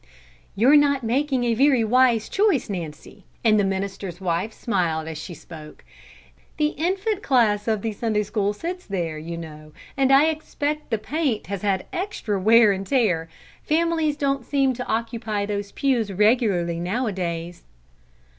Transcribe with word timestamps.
"You're 0.55 0.77
not 0.77 1.03
making 1.03 1.43
a 1.43 1.53
very 1.53 1.83
wise 1.83 2.27
choice, 2.27 2.71
Nancy," 2.71 3.23
and 3.43 3.59
the 3.59 3.63
minister's 3.63 4.19
wife 4.19 4.51
smiled 4.51 5.07
as 5.07 5.19
she 5.19 5.35
spoke. 5.35 5.83
"The 6.57 6.69
infant 6.69 7.21
class 7.21 7.67
of 7.67 7.83
the 7.83 7.91
Sunday 7.91 8.23
school 8.23 8.51
sits 8.53 8.83
there, 8.87 9.19
you 9.19 9.37
know, 9.37 9.73
and 9.95 10.11
I 10.11 10.25
expect 10.29 10.89
the 10.89 10.97
paint 10.97 11.45
has 11.45 11.61
had 11.61 11.85
extra 11.93 12.39
wear 12.41 12.71
and 12.71 12.87
tear. 12.87 13.29
Families 13.61 14.17
don't 14.17 14.43
seem 14.43 14.73
to 14.73 14.87
occupy 14.87 15.45
those 15.45 15.71
pews 15.71 16.11
regularly 16.11 16.79
nowadays." 16.79 17.61